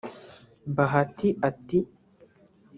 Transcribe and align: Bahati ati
Bahati 0.75 1.27
ati 1.49 1.79